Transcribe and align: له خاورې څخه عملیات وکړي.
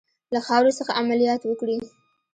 له 0.33 0.39
خاورې 0.47 0.71
څخه 0.79 0.97
عملیات 1.01 1.41
وکړي. 1.45 1.77